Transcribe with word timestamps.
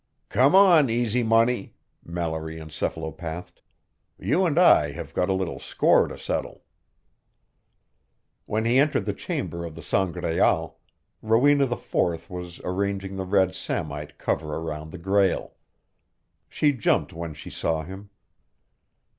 Come 0.29 0.55
on, 0.55 0.89
Easy 0.89 1.21
Money, 1.21 1.75
Mallory 2.03 2.57
encephalopathed. 2.57 3.61
You 4.17 4.47
and 4.47 4.57
I 4.57 4.93
have 4.93 5.13
got 5.13 5.29
a 5.29 5.33
little 5.33 5.59
score 5.59 6.07
to 6.07 6.17
settle. 6.17 6.63
When 8.47 8.65
he 8.65 8.79
entered 8.79 9.05
the 9.05 9.13
chamber 9.13 9.63
of 9.63 9.75
the 9.75 9.83
Sangraal, 9.83 10.79
Rowena 11.21 11.71
IV 11.71 12.31
was 12.31 12.59
arranging 12.63 13.15
the 13.15 13.25
red 13.25 13.53
samite 13.53 14.17
cover 14.17 14.55
around 14.55 14.89
the 14.91 14.97
Grail. 14.97 15.53
She 16.49 16.71
jumped 16.71 17.13
when 17.13 17.35
she 17.35 17.51
saw 17.51 17.83
him. 17.83 18.09